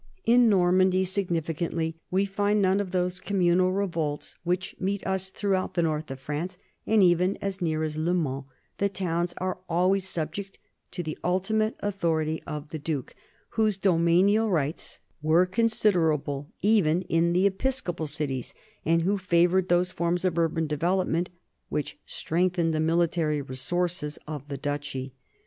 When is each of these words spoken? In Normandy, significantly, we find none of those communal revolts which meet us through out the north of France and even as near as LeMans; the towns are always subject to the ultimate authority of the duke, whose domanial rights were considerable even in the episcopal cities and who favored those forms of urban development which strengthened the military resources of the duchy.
In 0.25 0.49
Normandy, 0.49 1.05
significantly, 1.05 1.95
we 2.09 2.25
find 2.25 2.59
none 2.59 2.79
of 2.79 2.89
those 2.89 3.19
communal 3.19 3.71
revolts 3.71 4.35
which 4.43 4.75
meet 4.79 5.05
us 5.05 5.29
through 5.29 5.53
out 5.53 5.75
the 5.75 5.83
north 5.83 6.09
of 6.09 6.19
France 6.19 6.57
and 6.87 7.03
even 7.03 7.37
as 7.39 7.61
near 7.61 7.83
as 7.83 7.97
LeMans; 7.99 8.45
the 8.79 8.89
towns 8.89 9.35
are 9.37 9.59
always 9.69 10.09
subject 10.09 10.57
to 10.89 11.03
the 11.03 11.19
ultimate 11.23 11.75
authority 11.81 12.41
of 12.47 12.69
the 12.69 12.79
duke, 12.79 13.13
whose 13.49 13.77
domanial 13.77 14.49
rights 14.51 14.97
were 15.21 15.45
considerable 15.45 16.51
even 16.63 17.03
in 17.03 17.31
the 17.33 17.45
episcopal 17.45 18.07
cities 18.07 18.55
and 18.83 19.03
who 19.03 19.19
favored 19.19 19.67
those 19.69 19.91
forms 19.91 20.25
of 20.25 20.35
urban 20.35 20.65
development 20.65 21.29
which 21.69 21.99
strengthened 22.07 22.73
the 22.73 22.79
military 22.79 23.39
resources 23.39 24.17
of 24.27 24.47
the 24.47 24.57
duchy. 24.57 25.13